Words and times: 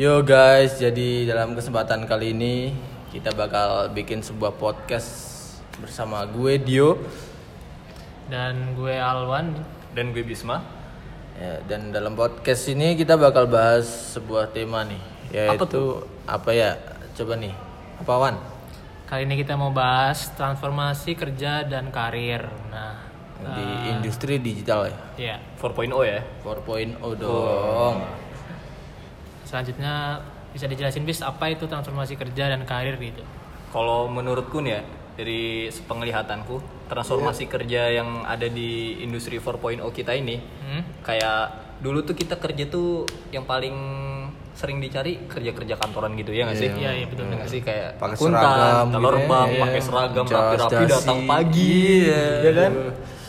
Yo 0.00 0.24
guys, 0.24 0.80
jadi 0.80 1.28
dalam 1.28 1.52
kesempatan 1.52 2.08
kali 2.08 2.32
ini 2.32 2.72
kita 3.12 3.36
bakal 3.36 3.92
bikin 3.92 4.24
sebuah 4.24 4.56
podcast 4.56 5.12
bersama 5.76 6.24
gue 6.24 6.56
Dio 6.56 6.96
dan 8.32 8.72
gue 8.80 8.96
Alwan 8.96 9.52
Dan 9.92 10.16
gue 10.16 10.24
Bisma. 10.24 10.64
ya, 11.36 11.60
dan 11.68 11.92
dalam 11.92 12.16
podcast 12.16 12.72
ini 12.72 12.96
kita 12.96 13.20
bakal 13.20 13.44
bahas 13.44 14.16
sebuah 14.16 14.48
tema 14.56 14.88
nih 14.88 15.04
yaitu 15.36 16.00
apa, 16.24 16.48
ya? 16.48 16.80
Coba 17.12 17.36
nih, 17.36 17.52
apa 18.00 18.12
Wan? 18.16 18.40
kali 19.04 19.28
ini 19.28 19.36
kita 19.36 19.52
mau 19.52 19.68
bahas 19.68 20.32
transformasi 20.32 21.12
kerja 21.12 21.68
dan 21.68 21.92
karir 21.92 22.48
nah 22.72 23.04
Di 23.36 23.92
industri 23.92 24.40
digital 24.40 24.88
ya. 24.88 25.36
ya 25.36 25.36
4.0 25.60 25.92
ya. 26.08 26.24
4.0 26.40 27.20
dong. 27.20 28.00
Selanjutnya 29.50 30.22
bisa 30.54 30.70
dijelasin 30.70 31.02
bis 31.02 31.26
apa 31.26 31.50
itu 31.50 31.66
transformasi 31.66 32.14
kerja 32.14 32.54
dan 32.54 32.62
karir 32.62 32.94
gitu 32.96 33.26
Kalau 33.70 34.10
menurutku 34.10 34.58
nih 34.62 34.78
ya, 34.78 34.82
dari 35.14 35.42
penglihatanku, 35.86 36.58
transformasi 36.90 37.46
kerja 37.46 37.86
yang 37.92 38.26
ada 38.26 38.50
di 38.50 38.98
industri 38.98 39.38
4.0 39.38 39.78
kita 39.94 40.10
ini 40.14 40.42
hmm? 40.42 41.06
kayak 41.06 41.38
dulu 41.78 42.02
tuh 42.02 42.14
kita 42.14 42.34
kerja 42.38 42.66
tuh 42.66 43.06
yang 43.30 43.46
paling 43.46 43.74
sering 44.52 44.82
dicari 44.82 45.22
kerja-kerja 45.24 45.78
kantoran 45.78 46.12
gitu 46.18 46.34
ya 46.34 46.44
nggak 46.44 46.58
sih? 46.58 46.68
Iya, 46.68 46.90
iya, 46.92 47.06
betul, 47.06 47.30
Ya 47.30 47.34
nggak 47.38 47.48
sih 47.48 47.60
kayak 47.62 47.88
Pakai 47.96 48.16
seragam 48.18 48.86
telur 48.90 49.14
gitu 49.14 49.22
ya. 49.22 49.28
bank, 49.30 49.48
Iya. 49.48 49.60
pakai 49.62 49.80
seragam 49.80 50.24
rapi-rapi 50.26 50.84
datang 50.84 51.18
pagi, 51.24 51.78
Iya. 52.04 52.24
ya 52.42 52.52
kan? 52.52 52.72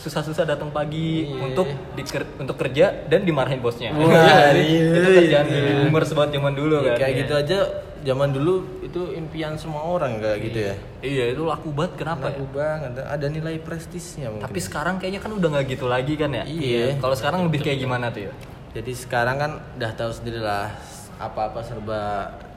Susah-susah 0.02 0.42
datang 0.44 0.68
pagi 0.68 1.22
Iya. 1.24 1.46
untuk 1.46 1.66
diker- 1.94 2.34
untuk 2.36 2.58
kerja 2.58 3.06
dan 3.06 3.22
dimarahin 3.22 3.58
bosnya. 3.58 3.94
Wah, 3.94 4.02
Iya 4.50 4.50
iya, 4.52 4.84
itu 4.90 5.08
kerjaan 5.16 5.46
iya. 5.46 5.54
baby 5.56 5.72
boomers 5.80 6.10
banget 6.10 6.30
zaman 6.36 6.52
dulu 6.52 6.76
Ya, 6.76 6.82
kan. 6.84 6.96
kayak 6.98 7.14
gitu 7.16 7.32
aja 7.36 7.58
zaman 8.02 8.28
dulu 8.30 8.54
itu 8.82 9.14
impian 9.14 9.54
semua 9.54 9.86
orang 9.88 10.18
kayak 10.18 10.38
gitu 10.42 10.58
ya. 10.60 10.74
Iya 11.00 11.24
itu 11.30 11.42
laku 11.44 11.70
banget 11.70 11.92
kenapa 11.96 12.24
ya? 12.26 12.34
Laku 12.34 12.46
banget, 12.50 12.90
ada 12.98 13.26
nilai 13.28 13.56
prestisnya 13.58 14.26
mungkin. 14.28 14.42
Tapi 14.42 14.58
sekarang 14.58 14.98
kayaknya 14.98 15.20
kan 15.20 15.30
udah 15.30 15.48
nggak 15.48 15.66
gitu 15.70 15.86
lagi 15.86 16.14
kan 16.14 16.30
ya? 16.32 16.42
Iya. 16.42 16.98
Kalau 16.98 17.14
sekarang 17.14 17.46
lebih 17.46 17.62
kayak 17.62 17.78
gimana 17.78 18.10
tuh 18.10 18.26
ya? 18.26 18.32
Jadi 18.72 18.92
sekarang 18.92 19.36
kan 19.36 19.50
udah 19.72 19.90
tahu 19.92 20.10
sendiri 20.10 20.40
lah 20.40 20.74
apa-apa 21.16 21.62
serba 21.62 22.02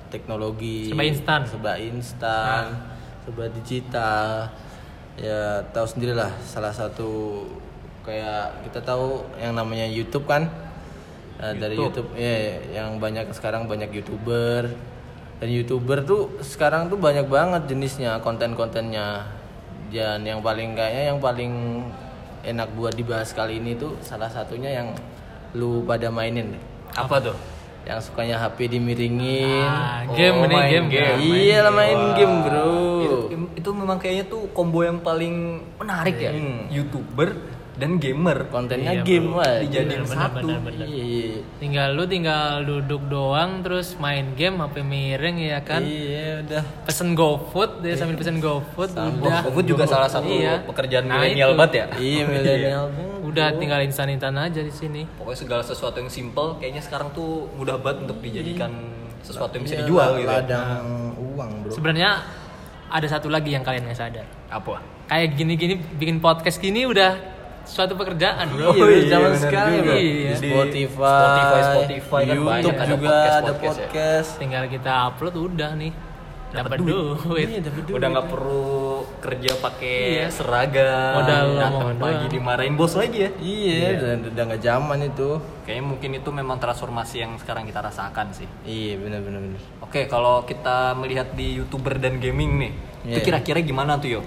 teknologi, 0.08 0.90
Serba 0.90 1.04
instan. 1.04 1.46
serba 1.46 1.78
instan, 1.78 2.64
serba 3.22 3.46
digital. 3.54 4.50
Ya 5.16 5.64
tahu 5.72 5.88
sendiri 5.88 6.12
lah 6.12 6.28
salah 6.44 6.76
satu 6.76 7.44
kayak 8.04 8.68
kita 8.68 8.84
tahu 8.84 9.24
yang 9.40 9.56
namanya 9.56 9.88
YouTube 9.88 10.28
kan. 10.28 10.52
Nah, 11.36 11.52
dari 11.56 11.76
YouTube 11.76 12.16
ya 12.16 12.60
yang 12.72 13.00
banyak 13.00 13.32
sekarang 13.32 13.68
banyak 13.68 13.92
YouTuber. 13.96 14.72
Dan 15.36 15.50
YouTuber 15.52 16.04
tuh 16.08 16.40
sekarang 16.40 16.88
tuh 16.88 16.96
banyak 16.96 17.28
banget 17.28 17.68
jenisnya, 17.68 18.20
konten-kontennya. 18.24 19.28
Dan 19.92 20.28
yang 20.28 20.44
paling 20.44 20.76
kayaknya 20.76 21.16
yang 21.16 21.20
paling 21.24 21.54
enak 22.44 22.70
buat 22.76 22.94
dibahas 22.96 23.32
kali 23.32 23.60
ini 23.60 23.76
tuh 23.76 23.96
salah 24.04 24.28
satunya 24.28 24.72
yang 24.84 24.92
lu 25.56 25.84
pada 25.88 26.12
mainin. 26.12 26.56
Apa 26.96 27.20
tuh? 27.24 27.55
Yang 27.86 28.00
sukanya 28.04 28.36
HP 28.40 28.66
dimiringin. 28.68 29.62
ah, 29.62 30.02
game 30.10 30.36
Oh, 30.36 30.44
nih 30.44 30.58
main 30.58 30.70
game, 30.72 30.88
game. 30.90 31.20
iya 31.22 31.58
lah 31.62 31.70
main 31.70 32.18
game, 32.18 32.36
Bro. 32.42 32.66
Itu, 33.00 33.16
itu 33.56 33.70
memang 33.72 33.98
kayaknya 33.98 34.26
tuh 34.26 34.50
combo 34.52 34.82
yang 34.82 34.98
paling 35.00 35.62
menarik 35.78 36.18
ya. 36.18 36.34
Youtuber 36.68 37.38
dan 37.76 37.96
gamer. 37.96 38.48
Kontennya 38.48 38.92
Iya, 38.94 39.04
game 39.04 39.30
wah. 39.32 39.60
Dijadiin 39.60 40.02
Bener, 40.02 40.08
satu. 40.08 40.40
bener, 40.40 40.60
bener. 40.60 40.88
Iya. 40.88 41.44
tinggal 41.58 41.90
lu 41.92 42.04
tinggal 42.06 42.46
duduk 42.62 43.04
doang 43.06 43.60
terus 43.60 43.96
main 43.96 44.32
game 44.34 44.58
HP 44.58 44.76
miring 44.80 45.38
ya 45.42 45.60
kan 45.60 45.82
Iya, 45.82 46.40
udah. 46.42 46.64
pesen 46.84 47.12
GoFood 47.12 47.82
dia 47.82 47.94
sambil 47.94 48.16
pesen 48.16 48.38
GoFood 48.38 48.92
udah 48.92 49.44
GoFood 49.44 49.66
juga 49.66 49.84
salah 49.84 50.08
satu 50.08 50.28
Iya. 50.28 50.64
pekerjaan 50.64 51.06
Nah, 51.06 51.20
milenial 51.20 51.52
banget 51.54 51.74
ya. 51.74 51.86
Iya, 51.98 52.22
milenial. 52.30 52.86
udah 53.26 53.48
tinggal 53.54 53.82
instan-instan 53.82 54.32
aja 54.34 54.62
di 54.62 54.70
sini 54.70 55.04
Pokoknya 55.14 55.36
segala 55.38 55.62
sesuatu 55.62 55.98
yang 55.98 56.08
simple 56.08 56.56
kayaknya 56.56 56.80
sekarang 56.80 57.12
tuh 57.12 57.52
mudah 57.52 57.76
banget 57.76 58.06
untuk 58.06 58.22
dijadikan 58.22 58.72
sesuatu 59.20 59.52
yang 59.52 59.64
bisa 59.64 59.76
Iya, 59.76 59.82
dijual 59.84 60.10
gitu. 60.16 60.24
ya. 60.24 60.38
Ladang 60.38 60.86
uang, 61.18 61.50
Bro. 61.62 61.72
sebenarnya 61.74 62.10
ada 62.88 63.08
satu 63.10 63.28
lagi 63.28 63.50
yang 63.50 63.60
kalian 63.60 63.84
nggak 63.84 63.98
sadar 63.98 64.24
Apa? 64.48 64.80
kayak 65.06 65.34
gini-gini 65.34 65.74
bikin 65.76 66.18
podcast 66.18 66.58
gini 66.58 66.86
udah 66.86 67.35
suatu 67.66 67.94
pekerjaan 67.94 68.46
bro 68.48 68.72
Iya, 68.72 68.86
iya, 68.88 69.02
zaman 69.10 69.30
juga. 69.36 69.62
bro. 69.76 69.94
Iya. 69.94 70.32
Di 70.32 70.36
Spotify, 70.48 71.20
Spotify, 71.20 71.62
Spotify 71.66 72.22
kan 72.22 72.30
YouTube 72.30 72.46
banyak 72.48 72.76
ada 72.78 72.86
juga 72.88 73.08
podcast- 73.10 73.36
ada 73.36 73.52
podcast 73.52 73.76
ya. 73.76 73.84
podcast. 73.84 74.30
tinggal 74.38 74.64
kita 74.68 74.92
upload 75.06 75.36
udah 75.36 75.72
nih 75.76 75.94
dapat 76.48 76.78
duit, 76.80 77.48
Iya, 77.52 77.60
dapat 77.62 77.82
duit. 77.84 77.96
Udah 78.00 78.08
nggak 78.08 78.28
perlu 78.30 78.70
kerja 79.20 79.52
pakai 79.58 79.98
Iya. 80.16 80.26
seragam, 80.32 81.12
Modal 81.18 81.46
datang 81.52 81.74
omongan 81.76 81.98
pagi 82.00 82.26
dimarahin 82.30 82.74
bos 82.74 82.94
lagi 82.96 83.18
ya. 83.20 83.30
Iya, 83.36 83.76
udah, 83.94 84.10
udah 84.30 84.44
nggak 84.46 84.62
zaman 84.64 84.98
itu. 85.04 85.30
Kayaknya 85.62 85.84
mungkin 85.84 86.10
itu 86.16 86.30
memang 86.32 86.56
transformasi 86.56 87.16
yang 87.20 87.36
sekarang 87.36 87.66
kita 87.66 87.84
rasakan 87.84 88.32
sih. 88.32 88.48
Iya, 88.64 88.96
benar 88.96 89.20
benar 89.20 89.42
benar. 89.42 89.62
Oke, 89.82 90.06
kalau 90.06 90.42
kita 90.44 90.96
melihat 90.96 91.28
di 91.34 91.60
youtuber 91.60 91.98
dan 91.98 92.24
gaming 92.24 92.52
nih, 92.58 92.72
itu 93.04 93.20
Iya. 93.20 93.26
kira-kira 93.26 93.60
gimana 93.60 93.98
tuh 93.98 94.10
yo? 94.10 94.22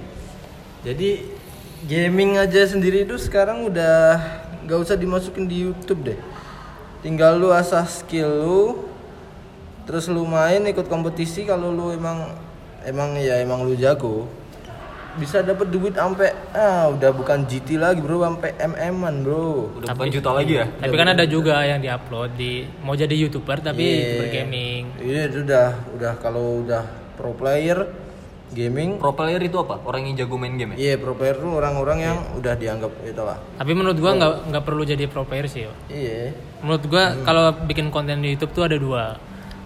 Jadi 0.81 1.38
gaming 1.85 2.35
aja 2.35 2.65
sendiri 2.65 3.05
itu 3.05 3.15
sekarang 3.15 3.69
udah 3.69 4.19
nggak 4.67 4.79
usah 4.79 4.97
dimasukin 4.97 5.47
di 5.47 5.63
YouTube 5.63 6.03
deh. 6.05 6.19
Tinggal 6.99 7.39
lu 7.39 7.55
asah 7.55 7.87
skill 7.87 8.27
lu, 8.27 8.63
terus 9.87 10.11
lu 10.11 10.27
main 10.27 10.65
ikut 10.65 10.91
kompetisi 10.91 11.47
kalau 11.47 11.71
lu 11.71 11.95
emang 11.95 12.35
emang 12.83 13.15
ya 13.15 13.39
emang 13.39 13.63
lu 13.63 13.75
jago 13.75 14.27
bisa 15.19 15.43
dapat 15.43 15.67
duit 15.67 15.99
sampai 15.99 16.31
ah 16.55 16.95
udah 16.95 17.11
bukan 17.11 17.43
GT 17.43 17.75
lagi 17.75 17.99
bro 17.99 18.23
sampai 18.23 18.55
MM-an 18.55 19.27
bro 19.27 19.67
Udah 19.75 19.91
bukan 19.91 20.15
juta 20.15 20.31
lagi 20.31 20.63
ya? 20.63 20.71
tapi 20.71 20.95
kan 20.95 21.11
ada 21.11 21.27
juga 21.27 21.59
yang 21.59 21.83
diupload 21.83 22.39
di 22.39 22.63
mau 22.79 22.95
jadi 22.95 23.19
youtuber 23.19 23.59
tapi 23.59 23.83
Iya. 23.83 23.99
youtuber 23.99 24.27
gaming 24.31 24.83
iya 25.03 25.27
itu 25.27 25.43
udah 25.43 25.69
udah 25.99 26.13
kalau 26.23 26.63
udah 26.63 26.87
pro 27.19 27.35
player 27.35 27.83
gaming. 28.51 28.97
Pro 28.97 29.13
player 29.13 29.41
itu 29.41 29.57
apa? 29.57 29.81
Orang 29.83 30.05
yang 30.05 30.17
jago 30.17 30.37
main 30.37 30.55
game 30.55 30.75
ya? 30.75 30.77
iya 30.77 30.93
pro 30.97 31.13
player 31.13 31.37
tuh 31.37 31.53
orang-orang 31.53 31.99
yang 32.01 32.17
udah 32.35 32.55
dianggap 32.55 32.93
itu 33.03 33.21
lah 33.21 33.37
tapi 33.55 33.73
menurut 33.73 33.97
gua 33.97 34.13
nggak 34.15 34.33
nggak 34.49 34.65
perlu 34.65 34.83
jadi 34.83 35.05
pro 35.05 35.25
player 35.25 35.47
sih 35.47 35.69
yo. 35.69 35.73
iya. 35.89 36.33
Menurut 36.59 36.85
gua 36.87 37.15
kalau 37.23 37.53
bikin 37.65 37.89
konten 37.89 38.19
di 38.19 38.35
YouTube 38.35 38.51
tuh 38.51 38.65
ada 38.67 38.75
dua. 38.75 39.15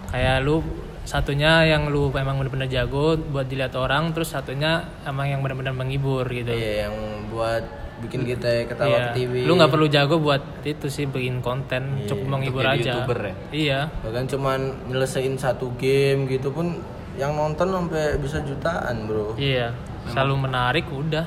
Kayak 0.08 0.44
lu 0.44 0.60
satunya 1.02 1.66
yang 1.66 1.88
lu 1.88 2.12
emang 2.12 2.38
bener-bener 2.38 2.68
jago 2.68 3.18
buat 3.18 3.46
dilihat 3.46 3.74
orang 3.74 4.12
terus 4.12 4.30
satunya 4.30 4.86
emang 5.02 5.26
yang 5.26 5.40
bener-bener 5.40 5.72
menghibur 5.72 6.22
gitu. 6.28 6.52
Iya 6.52 6.86
yang 6.86 6.94
buat 7.32 7.64
bikin 8.02 8.26
kita 8.26 8.66
ketawa 8.66 8.90
Iya. 8.90 9.02
ke 9.14 9.14
TV 9.14 9.32
lu 9.46 9.54
nggak 9.54 9.70
perlu 9.70 9.86
jago 9.86 10.18
buat 10.18 10.42
itu 10.66 10.90
sih 10.90 11.06
bikin 11.06 11.38
konten 11.38 12.02
cukup 12.06 12.26
menghibur 12.28 12.66
aja. 12.66 13.02
YouTuber 13.02 13.18
ya? 13.22 13.34
iya. 13.54 13.80
Bahkan 14.02 14.24
cuman 14.26 14.60
nyelesain 14.90 15.34
satu 15.38 15.70
game 15.78 16.26
gitu 16.26 16.50
pun 16.50 16.82
yang 17.18 17.36
nonton 17.36 17.68
sampai 17.68 18.16
bisa 18.16 18.40
jutaan 18.42 19.08
bro 19.08 19.36
iya 19.36 19.76
selalu 20.08 20.48
menarik 20.48 20.86
udah 20.88 21.26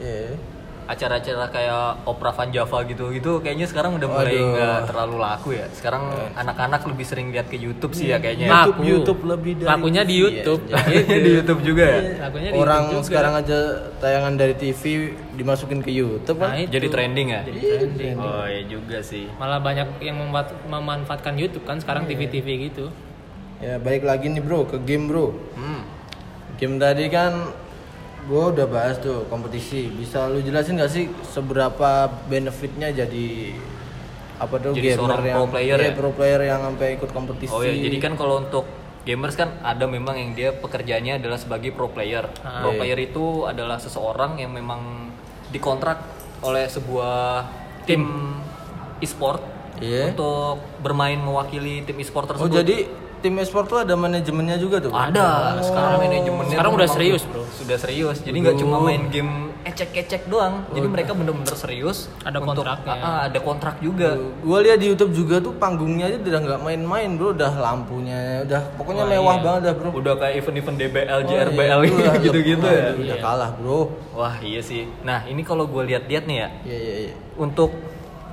iya 0.00 0.36
Acara-acara 0.86 1.50
kayak 1.50 2.06
Opera 2.06 2.30
Van 2.30 2.46
Java 2.54 2.86
gitu 2.86 3.10
gitu 3.10 3.42
kayaknya 3.42 3.66
sekarang 3.66 3.98
udah 3.98 4.06
mulai 4.06 4.38
nggak 4.38 4.86
terlalu 4.86 5.18
laku 5.18 5.58
ya. 5.58 5.66
Sekarang 5.74 6.14
anak-anak 6.38 6.86
lebih 6.86 7.02
sering 7.02 7.34
lihat 7.34 7.50
ke 7.50 7.58
YouTube 7.58 7.90
sih 7.90 8.14
ya 8.14 8.22
kayaknya. 8.22 8.46
Laku. 8.46 8.86
YouTube 8.86 9.18
YouTube 9.18 9.20
lebih 9.26 9.52
dari 9.58 9.66
lakunya 9.66 10.06
di 10.06 10.14
TV, 10.14 10.22
YouTube 10.22 10.62
ya. 10.70 10.78
di 11.26 11.30
YouTube 11.42 11.60
juga 11.66 11.84
ya. 11.90 12.00
lakunya 12.30 12.48
di 12.54 12.58
orang 12.62 12.82
YouTube 12.86 13.02
juga. 13.02 13.08
sekarang 13.10 13.32
aja 13.34 13.58
tayangan 13.98 14.32
dari 14.38 14.54
TV 14.54 14.82
dimasukin 15.34 15.80
ke 15.82 15.90
YouTube 15.90 16.38
kan 16.38 16.54
Nah, 16.54 16.62
itu. 16.62 16.70
Jadi 16.78 16.86
trending 16.86 17.28
ya? 17.34 17.42
Jadi 17.42 17.60
trending. 17.66 18.14
Oh 18.22 18.46
iya 18.46 18.62
juga 18.70 18.98
sih. 19.02 19.26
malah 19.42 19.58
banyak 19.58 19.90
yang 19.98 20.22
memanfaatkan 20.70 21.34
YouTube 21.34 21.66
kan 21.66 21.82
sekarang 21.82 22.06
TV-TV 22.06 22.70
gitu 22.70 22.94
ya 23.56 23.76
balik 23.76 24.02
lagi 24.02 24.28
nih 24.28 24.40
bro 24.40 24.64
ke 24.64 24.76
game 24.78 25.06
bro 25.06 25.32
Hmm. 25.54 25.82
game 26.56 26.76
tadi 26.76 27.08
kan 27.08 27.32
gue 28.22 28.42
udah 28.52 28.66
bahas 28.66 28.98
tuh 28.98 29.24
kompetisi 29.26 29.86
bisa 29.88 30.26
lu 30.26 30.40
jelasin 30.40 30.76
gak 30.76 30.90
sih 30.90 31.06
seberapa 31.24 31.90
benefitnya 32.26 32.90
jadi 32.90 33.54
apa 34.36 34.54
tuh 34.58 34.74
Jadi 34.74 34.92
gamer 34.92 35.20
yang 35.22 35.36
pro 35.38 35.46
player 35.48 35.78
iya, 35.78 35.88
ya? 35.88 35.94
pro 35.94 36.10
player 36.12 36.40
yang 36.44 36.60
sampai 36.62 36.88
ikut 36.92 37.10
kompetisi 37.10 37.48
Oh 37.48 37.62
ya, 37.62 37.72
jadi 37.72 37.96
kan 37.96 38.12
kalau 38.14 38.42
untuk 38.42 38.68
gamers 39.06 39.32
kan 39.32 39.54
ada 39.62 39.86
memang 39.86 40.12
yang 40.12 40.30
dia 40.34 40.50
pekerjaannya 40.52 41.22
adalah 41.22 41.38
sebagai 41.38 41.70
pro 41.70 41.88
player. 41.88 42.26
Ah. 42.42 42.60
Pro 42.60 42.74
player 42.74 42.98
itu 42.98 43.46
adalah 43.46 43.78
seseorang 43.78 44.36
yang 44.36 44.50
memang 44.50 45.08
dikontrak 45.48 46.02
oleh 46.42 46.66
sebuah 46.66 47.46
tim 47.86 48.02
e-sport 48.98 49.40
Iya. 49.76 50.10
untuk 50.10 50.58
bermain 50.80 51.16
mewakili 51.16 51.84
tim 51.84 51.96
e-sport 51.96 52.26
oh 52.26 52.30
tersebut. 52.34 52.60
jadi 52.60 52.76
tim 53.18 53.34
esport 53.36 53.66
tuh 53.66 53.78
ada 53.78 53.94
manajemennya 53.94 54.56
juga 54.56 54.76
tuh 54.78 54.90
ada 54.90 55.56
sekarang 55.60 56.00
manajemennya 56.00 56.52
Sekarang 56.52 56.72
udah 56.72 56.88
serius, 56.88 57.22
bro. 57.24 57.42
sudah 57.50 57.76
serius 57.76 58.16
jadi 58.20 58.36
nggak 58.36 58.56
cuma 58.56 58.76
main 58.78 59.08
game 59.08 59.32
ecek-ecek 59.66 60.30
doang. 60.30 60.62
Jadi 60.70 60.86
mereka 60.86 61.10
bener-bener 61.10 61.50
serius. 61.52 62.06
Ada 62.22 62.38
untuk- 62.38 62.62
kontraknya. 62.62 63.26
Ada 63.26 63.38
kontrak 63.42 63.82
juga. 63.82 64.14
Gua 64.38 64.62
lihat 64.62 64.78
di 64.78 64.86
YouTube 64.86 65.10
juga 65.10 65.42
tuh 65.42 65.58
panggungnya 65.58 66.06
aja 66.06 66.22
udah 66.22 66.40
nggak 66.40 66.60
main-main 66.62 67.18
bro, 67.18 67.34
udah 67.34 67.50
lampunya, 67.50 68.46
udah 68.46 68.62
pokoknya 68.78 69.02
Wah, 69.02 69.10
mewah 69.10 69.34
iya. 69.34 69.42
banget 69.42 69.60
dah 69.60 69.74
bro. 69.74 69.90
Udah 69.90 70.14
kayak 70.14 70.34
event-event 70.38 70.76
DBL, 70.78 71.10
Oh, 71.10 71.20
JRBL 71.20 71.80
iya, 71.82 71.94
udah- 71.98 72.14
gitu-gitu 72.22 72.62
ya. 72.64 72.78
Waduh, 72.86 73.02
Udah 73.02 73.16
kalah 73.18 73.50
bro. 73.58 73.80
Wah 74.14 74.36
iya 74.38 74.62
sih. 74.62 74.86
Nah 75.02 75.26
ini 75.26 75.42
kalau 75.42 75.66
gue 75.66 75.82
lihat-lihat 75.84 76.24
nih 76.24 76.36
ya, 76.36 76.48
Iya 76.62 76.76
iya 76.78 76.94
iya. 77.02 77.14
untuk 77.34 77.74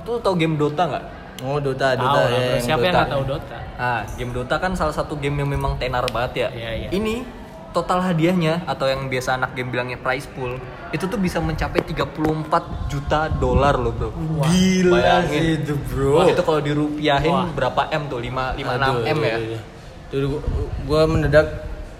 tuh 0.02 0.22
tau 0.22 0.38
game 0.38 0.54
Dota 0.54 0.86
nggak? 0.86 1.04
Oh 1.40 1.58
Dota, 1.58 1.94
Dota 1.94 2.20
lah, 2.20 2.28
ya. 2.28 2.42
yang 2.54 2.62
siapa 2.62 2.78
yang 2.80 2.94
Dota. 2.94 3.00
nggak 3.00 3.10
tahu 3.10 3.24
Dota 3.26 3.58
Ah, 3.74 4.00
game 4.14 4.30
Dota 4.30 4.56
kan 4.56 4.72
salah 4.74 4.92
satu 4.92 5.16
game 5.16 5.34
yang 5.36 5.50
memang 5.50 5.74
tenar 5.74 6.06
banget 6.08 6.32
ya. 6.36 6.48
Iya, 6.48 6.70
iya. 6.76 6.88
Ini 6.90 7.26
total 7.70 7.98
hadiahnya 8.00 8.62
atau 8.64 8.86
yang 8.86 9.10
biasa 9.10 9.34
anak 9.34 9.50
game 9.52 9.66
bilangnya 9.66 9.98
prize 9.98 10.30
pool 10.30 10.62
itu 10.88 11.04
tuh 11.04 11.18
bisa 11.18 11.42
mencapai 11.42 11.82
34 11.82 12.46
juta 12.86 13.26
dolar 13.28 13.74
loh 13.74 13.90
bro. 13.90 14.10
Gila 14.46 14.94
Bayangin. 14.94 15.26
sih 15.34 15.46
itu 15.58 15.74
bro. 15.84 16.22
Wah 16.22 16.26
itu 16.28 16.38
kalau 16.38 16.60
dirupiahin 16.60 17.34
Wah. 17.34 17.50
berapa 17.50 17.90
m 17.90 18.06
tuh? 18.06 18.22
5 18.22 18.30
5 18.54 18.62
Aduh, 18.62 19.02
6 19.02 19.10
m 19.10 19.18
ya. 19.18 19.26
iya, 19.26 19.38
iya. 19.50 19.60
Tuh, 20.06 20.38
gua 20.86 21.02
mendadak 21.04 21.46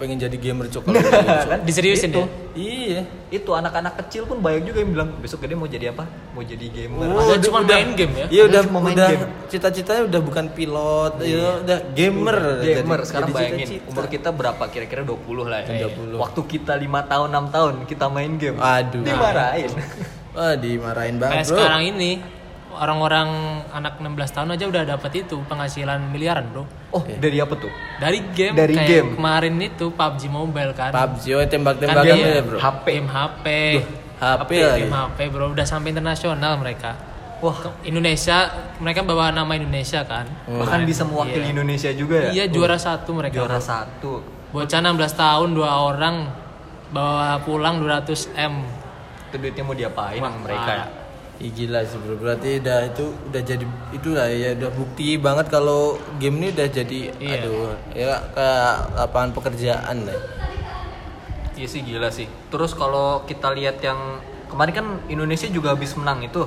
pengen 0.05 0.21
jadi 0.21 0.37
gamer 0.37 0.69
coklat. 0.69 1.01
kan 1.49 1.61
Diseriusin 1.67 2.13
itu, 2.13 2.21
ya? 2.21 2.29
iya. 2.55 3.01
Itu 3.29 3.51
anak-anak 3.51 3.97
kecil 3.99 4.29
pun 4.29 4.39
banyak 4.39 4.69
juga 4.69 4.79
yang 4.79 4.93
bilang 4.93 5.09
besok 5.17 5.41
gede 5.41 5.57
mau 5.57 5.65
jadi 5.67 5.91
apa? 5.91 6.05
Mau 6.31 6.45
jadi 6.45 6.67
gamer. 6.69 7.09
Padahal 7.09 7.41
cuma 7.41 7.59
main 7.65 7.89
game 7.95 8.15
ya? 8.15 8.27
Iya 8.29 8.43
udah 8.47 8.61
cuma 8.63 8.79
main 8.79 8.95
udah 8.95 9.09
game. 9.09 9.25
cita-citanya 9.49 10.03
udah 10.05 10.21
bukan 10.21 10.45
pilot, 10.51 11.13
ya 11.25 11.65
udah 11.65 11.79
gamer. 11.91 12.39
gamer 12.61 12.99
Jadi- 13.01 13.09
sekarang 13.09 13.29
jadi 13.29 13.35
bayangin 13.35 13.67
cita-cita. 13.67 13.89
umur 13.89 14.05
kita 14.07 14.29
berapa 14.31 14.65
kira-kira 14.69 15.03
20 15.03 15.49
lah 15.49 15.61
ya. 15.65 15.89
20. 15.89 16.15
Waktu 16.15 16.41
kita 16.47 16.73
5 16.77 16.85
tahun 17.03 17.29
6 17.33 17.49
tahun 17.51 17.73
kita 17.89 18.05
main 18.07 18.33
game. 18.37 18.59
Aduh. 18.61 19.01
Dimarahin. 19.01 19.71
Wah, 20.31 20.55
dimarahin 20.55 21.17
banget, 21.17 21.33
kayak 21.33 21.47
Bro. 21.47 21.55
sekarang 21.57 21.83
ini 21.89 22.11
orang-orang 22.77 23.29
anak 23.69 23.97
16 23.97 24.07
tahun 24.31 24.49
aja 24.51 24.65
udah 24.67 24.83
dapat 24.89 25.13
itu 25.17 25.37
penghasilan 25.45 26.01
miliaran 26.07 26.47
bro 26.49 26.65
Oh, 26.91 27.03
dari 27.03 27.37
apa 27.37 27.55
tuh? 27.55 27.71
dari 27.97 28.23
game 28.31 28.55
Dari 28.55 28.71
kayak 28.73 28.89
game. 28.89 29.09
kemarin 29.15 29.55
itu 29.59 29.91
PUBG 29.91 30.23
Mobile 30.29 30.73
kan 30.73 30.91
PUBG 30.91 31.25
oh, 31.33 31.43
tembak-tembakan 31.43 32.05
Kan 32.05 32.17
ya, 32.17 32.39
Bro. 32.41 32.59
HP. 32.59 32.87
game 32.89 33.09
HP 33.09 33.47
HP 34.17 34.51
lagi. 34.57 34.81
game 34.81 34.95
HP 34.95 35.19
bro 35.29 35.47
udah 35.51 35.65
sampai 35.65 35.91
internasional 35.91 36.55
mereka 36.55 36.95
Wah, 37.39 37.57
Indonesia 37.83 38.47
mereka 38.79 39.03
bawa 39.03 39.29
nama 39.29 39.53
Indonesia 39.53 40.01
kan 40.03 40.25
bahkan 40.49 40.81
bisa 40.83 41.03
mewakili 41.03 41.45
Iya. 41.45 41.53
Indonesia 41.53 41.91
juga 41.93 42.17
ya. 42.21 42.31
iya 42.33 42.45
juara 42.47 42.79
satu 42.79 43.11
mereka 43.13 43.37
Juara 43.37 43.59
satu. 43.59 44.23
bocah 44.49 44.79
16 44.79 44.95
tahun 45.15 45.49
dua 45.51 45.71
orang 45.85 46.31
bawa 46.89 47.43
pulang 47.43 47.81
200 47.81 48.07
m 48.39 48.63
Itu 49.29 49.37
duitnya 49.37 49.63
mau 49.63 49.75
diapain 49.75 50.21
Wah, 50.21 50.31
mereka 50.39 50.71
ya? 50.73 50.87
Ih, 51.43 51.51
gila 51.51 51.83
sih 51.83 51.99
bro, 51.99 52.15
berarti 52.15 52.63
udah 52.63 52.95
itu 52.95 53.11
udah 53.11 53.43
jadi 53.43 53.67
itulah 53.91 54.31
ya 54.31 54.55
udah 54.55 54.71
bukti 54.71 55.19
banget 55.19 55.51
kalau 55.51 55.99
game 56.23 56.39
ini 56.39 56.55
udah 56.55 56.67
jadi 56.71 57.01
Iya. 57.19 57.43
aduh 57.43 57.75
ya 57.91 58.15
kayak 58.31 58.75
lapangan 58.95 59.31
pekerjaan 59.35 59.97
lah. 60.07 60.19
Iya 61.59 61.67
sih 61.67 61.83
gila 61.83 62.07
sih. 62.15 62.31
Terus 62.55 62.75
kalau 62.79 63.27
kita 63.27 63.51
lihat 63.51 63.83
yang 63.83 64.23
kemarin 64.47 64.73
kan 64.75 64.87
Indonesia 65.11 65.51
juga 65.51 65.75
habis 65.75 65.99
menang 65.99 66.23
itu 66.23 66.47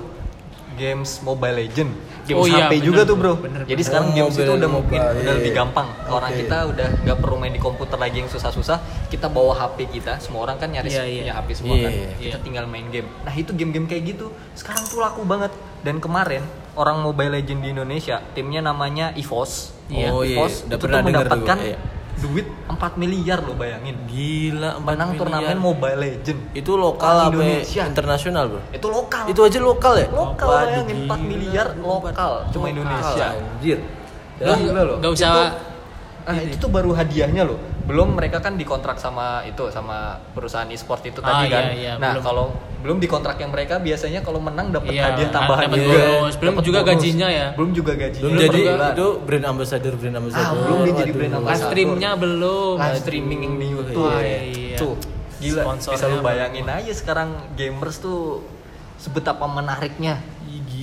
games 0.77 1.19
Mobile 1.25 1.57
Legend, 1.57 1.91
games 2.23 2.37
Oh 2.37 2.45
iya, 2.45 2.69
HP 2.69 2.77
bener, 2.77 2.85
juga 2.85 3.01
tuh 3.03 3.15
bro. 3.17 3.33
bener, 3.35 3.61
Jadi 3.65 3.73
bener. 3.73 3.83
sekarang 3.83 4.07
Oh, 4.07 4.15
games 4.15 4.35
itu 4.37 4.51
udah 4.53 4.69
mungkin 4.69 4.99
mobile, 5.01 5.17
udah 5.17 5.23
iya, 5.25 5.37
lebih 5.41 5.51
iya. 5.51 5.59
gampang. 5.59 5.87
Orang 6.07 6.31
Oke. 6.31 6.39
kita 6.45 6.57
udah 6.69 6.87
nggak 7.03 7.17
perlu 7.17 7.35
main 7.35 7.53
di 7.53 7.61
komputer 7.61 7.97
lagi 7.97 8.15
yang 8.21 8.29
susah-susah. 8.29 8.77
Kita 9.09 9.27
bawa 9.27 9.53
HP 9.57 9.77
kita, 9.89 10.13
semua 10.21 10.45
orang 10.45 10.55
kan 10.55 10.69
nyaris 10.69 10.93
Iya, 10.93 11.03
iya. 11.03 11.21
punya 11.25 11.33
HP 11.35 11.49
semua 11.57 11.75
kan. 11.75 11.91
Iya, 11.91 12.07
Kita 12.15 12.37
iya. 12.37 12.45
tinggal 12.45 12.65
main 12.69 12.87
game. 12.87 13.09
Nah 13.25 13.33
itu 13.33 13.51
game-game 13.51 13.87
kayak 13.89 14.03
gitu 14.13 14.29
sekarang 14.53 14.85
tuh 14.85 15.01
laku 15.01 15.25
banget. 15.25 15.49
Dan 15.81 15.97
kemarin 15.97 16.45
orang 16.73 17.01
Mobile 17.01 17.33
Legend 17.33 17.59
di 17.65 17.69
Indonesia 17.73 18.21
timnya 18.31 18.61
namanya 18.61 19.09
EVOS. 19.17 19.73
Iya. 19.89 20.13
Oh 20.13 20.21
iya, 20.21 20.37
EVOS 20.37 20.53
udah 20.67 20.77
itu 20.77 20.83
pernah 20.85 20.99
tuh 21.01 21.07
mendapatkan 21.09 21.57
iya. 21.65 21.77
Duit 22.17 22.47
4 22.67 22.77
miliar 22.95 23.39
lo 23.39 23.53
bayangin 23.53 23.93
Gila, 24.05 24.77
4 24.77 24.83
menang 24.83 25.09
miliar. 25.09 25.19
turnamen 25.19 25.57
Mobile 25.59 25.97
Legend 25.97 26.39
Itu 26.51 26.71
lokal 26.73 27.29
Indonesia. 27.29 27.83
internasional, 27.85 28.43
Bro? 28.47 28.61
itu 28.71 28.87
lokal 28.87 29.23
Itu 29.27 29.41
aja 29.43 29.59
lokal 29.59 29.93
ya? 29.95 30.07
lokal 30.09 30.47
bayangin 30.49 30.97
4 31.03 31.07
gila. 31.07 31.15
miliar 31.21 31.67
lokal 31.75 32.31
cuma 32.49 32.65
Lokal, 32.65 32.73
Indonesia 32.73 33.25
Anjir. 33.31 33.79
Gila 34.37 34.81
loh. 34.83 34.97
Gak 34.97 35.11
usah 35.11 35.33
ah 36.27 36.37
itu 36.37 36.55
tuh 36.57 36.67
baru 36.67 36.91
hadiahnya 36.91 37.41
loh 37.41 37.55
belum 37.83 38.13
mereka 38.13 38.37
kan 38.37 38.53
dikontrak 38.53 38.99
sama 38.99 39.41
itu 39.43 39.63
sama 39.69 40.19
perusahaan 40.31 40.67
e-sport 40.67 40.99
itu 41.05 41.19
Ah, 41.19 41.39
tadi 41.39 41.47
kan 41.47 41.63
iya, 41.69 41.73
iya, 41.73 41.91
nah 41.95 42.11
belum. 42.13 42.21
kalau 42.21 42.45
belum 42.77 42.99
dikontrak 42.99 43.35
yang 43.37 43.49
mereka 43.49 43.79
biasanya 43.79 44.19
kalau 44.19 44.37
menang 44.37 44.69
dapat 44.69 44.91
Iya, 44.91 45.03
hadiah 45.07 45.29
tambahan 45.29 45.65
dapat 45.65 45.79
juga 45.79 45.97
bonus. 45.97 46.35
Belum 46.37 46.53
Dapat 46.53 46.63
juga 46.63 46.79
bonus. 46.79 46.89
gajinya 46.93 47.27
ya. 47.27 47.47
belum 47.53 47.71
juga 47.71 47.91
gajinya 47.95 48.23
Belum 48.23 48.37
jadi 48.37 48.59
juga. 48.61 48.87
itu 48.91 49.07
brand 49.23 49.45
ambassador 49.47 49.93
brand 49.95 50.15
ambassador. 50.15 50.45
Ah, 50.45 50.53
belum 50.53 50.77
dia 50.77 50.93
jadi 50.93 51.11
brand 51.11 51.31
live 51.31 51.39
ambassador. 51.41 51.67
streamnya 51.67 52.09
belum 52.13 52.75
live 52.77 52.99
streaming 52.99 53.39
yang 53.41 53.55
di 53.55 53.67
YouTube 53.71 54.03
Wah, 54.05 54.19
iya. 54.21 54.77
tuh 54.77 54.93
gila 55.37 55.61
Sponsornya 55.63 55.95
bisa 55.95 56.05
lu 56.07 56.17
bayangin 56.19 56.67
aja 56.67 56.91
sekarang 56.91 57.29
gamers 57.53 57.97
tuh 57.97 58.43
sebetapa 58.97 59.45
menariknya 59.45 60.19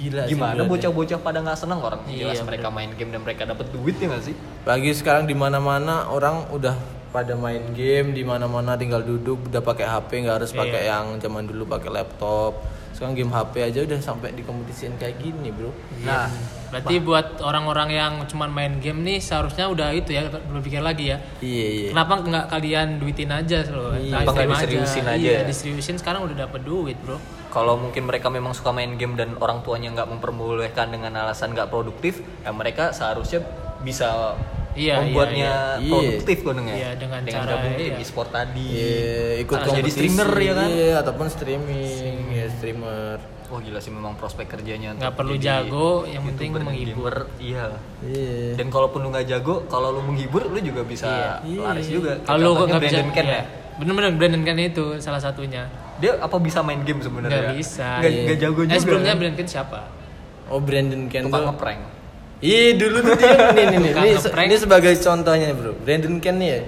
gila 0.05 0.23
sih, 0.23 0.33
gimana 0.33 0.61
bocah-bocah 0.63 1.19
pada 1.19 1.39
nggak 1.41 1.57
seneng 1.57 1.81
orang 1.81 2.01
Iya, 2.05 2.29
jelas 2.29 2.45
mereka 2.45 2.69
main 2.69 2.93
game 2.93 3.09
dan 3.09 3.21
mereka 3.21 3.43
dapat 3.45 3.67
duit 3.71 3.97
ya 3.97 4.07
nggak 4.07 4.23
sih 4.23 4.35
Lagi 4.63 4.91
sekarang 4.93 5.25
di 5.25 5.33
mana-mana 5.33 6.07
orang 6.07 6.51
udah 6.51 6.77
pada 7.09 7.33
main 7.35 7.63
game 7.73 8.11
di 8.11 8.21
mana-mana 8.21 8.75
tinggal 8.75 9.01
duduk 9.01 9.47
udah 9.47 9.63
pakai 9.63 9.87
HP 9.87 10.11
nggak 10.21 10.37
harus 10.37 10.51
pakai 10.51 10.83
Iya. 10.83 10.99
yang 10.99 11.07
zaman 11.17 11.47
dulu 11.47 11.63
pakai 11.65 11.89
laptop. 11.89 12.59
Sekarang 12.91 13.15
game 13.15 13.27
HP 13.29 13.55
aja 13.61 13.79
udah 13.83 13.99
sampai 13.99 14.31
dikompetisiin 14.33 14.95
kayak 14.97 15.19
gini, 15.19 15.51
Bro. 15.51 15.71
nah 16.03 16.31
berarti 16.71 16.99
buat 16.99 17.39
orang-orang 17.39 17.91
yang 17.91 18.13
cuma 18.27 18.47
main 18.47 18.79
game 18.79 18.99
nih 19.01 19.19
seharusnya 19.19 19.67
udah 19.67 19.91
itu 19.91 20.11
ya 20.11 20.27
berpikir 20.27 20.79
lagi 20.79 21.11
ya 21.11 21.19
Iya, 21.39 21.67
iya. 21.71 21.89
Kenapa 21.91 22.13
nggak 22.21 22.47
kalian 22.49 22.89
duitin 22.99 23.31
aja 23.31 23.63
loh? 23.69 23.95
Iya. 23.95 24.23
Nggak 24.23 24.47
diseriusin 24.49 25.05
aja 25.05 25.19
Iya, 25.19 25.39
ya? 25.39 25.47
diseriusin 25.47 25.97
sekarang 25.99 26.23
udah 26.23 26.47
dapet 26.47 26.63
duit, 26.63 26.99
Bro. 26.99 27.19
Kalau 27.55 27.79
mungkin 27.79 28.03
mereka 28.03 28.27
memang 28.29 28.51
suka 28.51 28.75
main 28.75 28.99
game 28.99 29.15
dan 29.15 29.39
orang 29.39 29.63
tuanya 29.63 29.95
nggak 29.95 30.11
memperbolehkan 30.11 30.91
dengan 30.91 31.15
alasan 31.15 31.55
nggak 31.55 31.71
produktif 31.71 32.19
ya 32.43 32.51
mereka 32.51 32.91
seharusnya 32.91 33.47
bisa 33.81 34.35
Iya, 34.75 34.99
membuatnya 34.99 35.79
iya, 35.79 35.79
iya. 35.79 35.87
produktif 35.87 36.43
gue 36.43 36.55
dengar 36.59 36.75
Iya, 36.75 36.91
dengan 36.99 37.21
cara, 37.23 37.47
gabung 37.47 37.75
tim 37.79 37.95
iya. 37.95 38.03
e-sport 38.03 38.31
tadi 38.35 38.67
Iya, 38.75 39.47
ikut 39.47 39.55
Harus 39.55 39.71
jadi 39.71 39.91
streamer 39.95 40.31
ya 40.35 40.53
kan 40.53 40.67
Iya, 40.67 40.93
ataupun 40.99 41.27
streaming, 41.31 42.15
ya 42.35 42.47
streamer. 42.51 43.17
wah 43.45 43.61
gila 43.63 43.79
sih 43.79 43.93
memang 43.95 44.19
prospek 44.19 44.51
kerjanya 44.51 44.99
Nggak 44.99 45.15
perlu 45.15 45.39
jago, 45.39 46.11
yang 46.11 46.27
penting 46.27 46.59
menghibur. 46.59 47.31
iya 47.39 47.71
Iya. 48.03 48.59
dan 48.59 48.67
kalaupun 48.67 49.07
lu 49.07 49.15
nggak 49.15 49.31
jago 49.31 49.63
kalau 49.71 49.95
lu 49.95 50.03
menghibur 50.03 50.43
lu 50.43 50.59
juga 50.59 50.83
bisa 50.83 51.39
Iya. 51.47 51.71
laris 51.71 51.87
juga 51.87 52.19
Kalau 52.27 52.59
lu 52.59 52.67
nggak 52.67 52.83
bisa, 52.83 52.99
iya. 52.99 53.23
ya 53.23 53.43
Bener-bener 53.79 54.11
Brandon 54.15 54.43
Ken 54.43 54.59
itu 54.59 54.99
salah 54.99 55.19
satunya. 55.19 55.67
Dia 55.97 56.13
apa 56.17 56.37
bisa 56.37 56.61
main 56.61 56.81
game 56.81 56.99
sebenarnya 56.99 57.41
Nggak 57.45 57.57
bisa. 57.57 57.89
nggak 57.99 58.11
Iya. 58.11 58.23
nggak 58.25 58.39
jago 58.39 58.61
juga 58.63 58.73
Eh 58.73 58.81
sebelumnya 58.81 59.13
Brandon 59.15 59.37
Ken 59.37 59.49
siapa? 59.49 59.79
Oh, 60.47 60.59
Brandon 60.59 61.03
Ken 61.07 61.23
tukang 61.25 61.41
tuh. 61.41 61.49
ngeprank 61.51 61.81
Ih, 62.41 62.77
dulu 62.77 62.97
tuh 63.01 63.15
dia 63.15 63.33
nih 63.57 63.65
nih 63.65 63.79
nih. 63.79 63.91
Tukang 63.91 64.05
Ini, 64.05 64.13
ngeprank. 64.15 64.45
ini 64.45 64.57
sebagai 64.59 64.93
contohnya 64.99 65.47
Bro. 65.51 65.73
Brandon 65.79 66.15
Ken 66.19 66.37
nih 66.37 66.49
ya. 66.51 66.61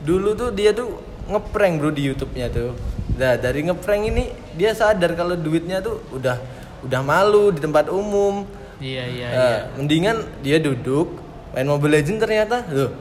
Dulu 0.00 0.28
tuh 0.32 0.48
dia 0.50 0.70
tuh 0.72 0.88
ngeprank, 1.26 1.74
Bro, 1.76 1.90
di 1.90 2.02
YouTube-nya 2.04 2.46
tuh. 2.48 2.72
Nah, 3.14 3.34
dari 3.34 3.60
ngeprank 3.62 4.02
ini 4.06 4.24
dia 4.54 4.72
sadar 4.72 5.12
kalau 5.12 5.34
duitnya 5.34 5.78
tuh 5.78 6.00
udah 6.10 6.38
udah 6.80 7.00
malu 7.02 7.50
di 7.50 7.58
tempat 7.58 7.90
umum. 7.90 8.46
Iya 8.78 9.04
iya 9.04 9.26
Nah, 9.28 9.36
iya. 9.36 9.58
mendingan 9.74 10.16
dia 10.40 10.56
duduk 10.58 11.18
main 11.50 11.66
Mobile 11.66 11.98
Legends 11.98 12.22
ternyata 12.22 12.62
loh. 12.70 12.94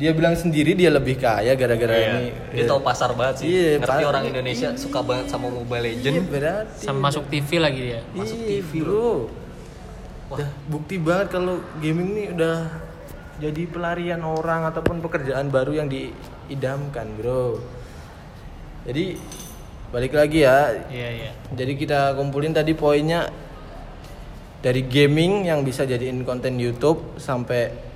Dia 0.00 0.16
bilang 0.16 0.32
sendiri 0.32 0.72
dia 0.72 0.88
lebih 0.88 1.20
kaya 1.20 1.52
gara-gara 1.52 1.92
ini. 1.92 2.32
Dia 2.56 2.64
tahu 2.64 2.80
pasar 2.80 3.12
banget 3.12 3.44
sih. 3.44 3.46
Iya, 3.52 3.84
Ngerti 3.84 4.00
pasar. 4.00 4.08
orang 4.08 4.24
Indonesia 4.24 4.68
suka 4.72 5.04
banget 5.04 5.28
sama 5.28 5.52
Mobile 5.52 5.84
Iya, 5.84 5.92
Legend. 6.00 6.24
berarti. 6.32 6.84
Sama 6.88 6.98
masuk 7.04 7.28
TV 7.28 7.48
lagi 7.60 7.80
dia. 7.84 8.00
masuk 8.16 8.38
Iya, 8.40 8.64
TV 8.64 8.70
bro. 8.80 9.28
Udah 10.32 10.48
bukti 10.66 10.96
banget 10.96 11.28
kalau 11.28 11.60
gaming 11.78 12.16
ini 12.16 12.24
udah 12.32 12.56
jadi 13.36 13.62
pelarian 13.68 14.24
orang 14.24 14.64
ataupun 14.64 15.04
pekerjaan 15.04 15.52
baru 15.52 15.84
yang 15.84 15.88
diidamkan, 15.92 17.04
bro. 17.20 17.60
Jadi 18.88 19.20
balik 19.92 20.16
lagi 20.16 20.48
ya. 20.48 20.80
Iya 20.88 21.08
iya. 21.12 21.32
Jadi 21.52 21.76
kita 21.76 22.16
kumpulin 22.16 22.56
tadi 22.56 22.72
poinnya 22.72 23.28
dari 24.64 24.80
gaming 24.80 25.44
yang 25.44 25.60
bisa 25.60 25.84
jadiin 25.84 26.24
konten 26.24 26.56
YouTube 26.56 27.20
sampai 27.20 27.89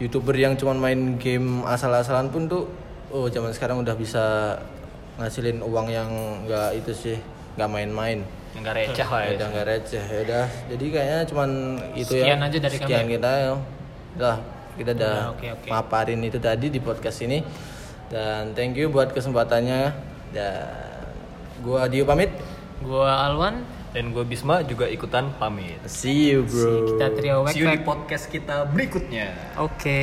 youtuber 0.00 0.32
yang 0.34 0.56
cuma 0.56 0.72
main 0.72 1.20
game 1.20 1.62
asal-asalan 1.68 2.32
pun 2.32 2.48
tuh, 2.48 2.64
oh 3.12 3.28
zaman 3.28 3.52
sekarang 3.52 3.84
udah 3.84 3.94
bisa 3.94 4.56
ngasilin 5.20 5.60
uang 5.60 5.86
yang 5.92 6.10
nggak 6.48 6.80
itu 6.80 6.92
sih, 6.96 7.16
nggak 7.60 7.70
main-main. 7.70 8.24
Yang 8.50 8.62
gak 8.66 8.76
receh 8.82 9.06
lah 9.06 9.20
ya. 9.22 9.30
udah 9.38 9.46
nggak 9.54 9.66
receh 9.70 10.04
ya 10.10 10.18
udah 10.26 10.46
jadi 10.74 10.84
kayaknya 10.90 11.20
cuman 11.22 11.50
itu 11.94 12.12
ya 12.18 12.34
Sekian 12.34 12.40
aja 12.42 12.58
dari 12.58 12.76
kami 12.82 12.82
sekian 12.82 13.06
ya. 13.06 13.10
kita 13.14 13.30
ya 13.30 13.52
udah 14.18 14.36
kita 14.74 14.90
udah 14.98 15.16
oke. 15.30 15.68
maparin 15.70 16.20
itu 16.26 16.38
tadi 16.42 16.66
di 16.66 16.82
podcast 16.82 17.22
ini 17.22 17.46
dan 18.10 18.50
thank 18.58 18.74
you 18.74 18.90
buat 18.90 19.14
kesempatannya 19.14 19.94
dan 20.34 20.90
Gua 21.60 21.84
Dio 21.92 22.08
pamit. 22.08 22.32
Gua 22.80 23.28
Alwan, 23.28 23.60
Dan 23.90 24.14
gue 24.14 24.22
Bisma 24.22 24.62
juga 24.62 24.86
ikutan 24.86 25.34
pamit. 25.36 25.82
See 25.90 26.30
you 26.30 26.46
bro. 26.46 26.94
kita 26.94 27.06
trio 27.18 27.42
See 27.50 27.66
you 27.66 27.68
di 27.74 27.82
podcast 27.82 28.30
kita 28.30 28.70
berikutnya. 28.70 29.34
Oke. 29.58 30.00